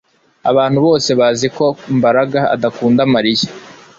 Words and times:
Abantu 0.49 0.77
bose 0.85 1.09
bazi 1.19 1.47
ko 1.57 1.65
Mbaraga 1.97 2.39
adakunda 2.55 3.01
Mariya 3.13 3.49